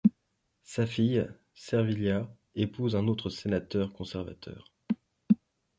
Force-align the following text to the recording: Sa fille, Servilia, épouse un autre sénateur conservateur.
Sa 0.63 0.87
fille, 0.87 1.29
Servilia, 1.53 2.27
épouse 2.55 2.95
un 2.95 3.05
autre 3.07 3.29
sénateur 3.29 3.93
conservateur. 3.93 4.73